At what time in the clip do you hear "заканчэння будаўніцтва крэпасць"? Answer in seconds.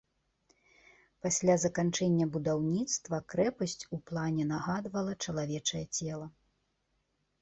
1.65-3.77